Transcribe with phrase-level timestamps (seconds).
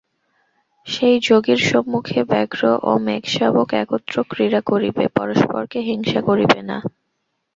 [0.87, 6.77] সেই যোগীর সম্মুখে ব্যাঘ্র ও মেঘ-শাবক একত্র ক্রীড়া করিবে, পরস্পরকে হিংসা করিবে না।